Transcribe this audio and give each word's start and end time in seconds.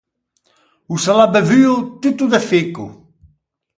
O 0.93 0.95
se 1.03 1.11
l’à 1.17 1.27
bevuo 1.33 1.75
tutto 2.01 2.25
de 2.33 2.39
ficco. 2.49 2.85